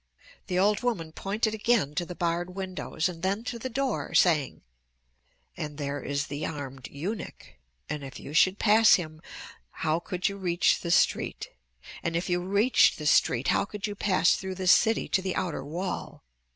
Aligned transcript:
The 0.47 0.57
old 0.57 0.81
woman 0.81 1.11
pointed 1.11 1.53
again 1.53 1.93
to 1.93 2.07
the 2.07 2.15
barred 2.15 2.55
windows 2.55 3.07
and 3.07 3.21
then 3.21 3.43
to 3.43 3.59
the 3.59 3.69
door, 3.69 4.15
saying: 4.15 4.63
"And 5.55 5.77
there 5.77 6.01
is 6.01 6.25
the 6.25 6.43
armed 6.43 6.87
eunuch. 6.87 7.49
And 7.87 8.03
if 8.03 8.19
you 8.19 8.33
should 8.33 8.57
pass 8.57 8.95
him, 8.95 9.21
how 9.85 9.99
could 9.99 10.27
you 10.27 10.37
reach 10.37 10.79
the 10.79 10.89
street? 10.89 11.49
And 12.01 12.15
if 12.15 12.29
you 12.31 12.39
reached 12.41 12.97
the 12.97 13.05
street, 13.05 13.49
how 13.49 13.63
could 13.63 13.85
you 13.85 13.93
pass 13.93 14.35
through 14.35 14.55
the 14.55 14.65
city 14.65 15.07
to 15.07 15.21
the 15.21 15.35
outer 15.35 15.63
wall? 15.63 16.23